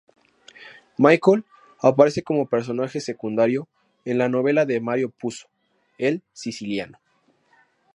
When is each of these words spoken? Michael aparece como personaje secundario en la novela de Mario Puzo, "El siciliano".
Michael 0.97 1.45
aparece 1.79 2.23
como 2.23 2.47
personaje 2.49 2.99
secundario 3.01 3.67
en 4.03 4.17
la 4.17 4.29
novela 4.29 4.65
de 4.65 4.81
Mario 4.81 5.11
Puzo, 5.11 5.47
"El 5.99 6.23
siciliano". 6.33 6.97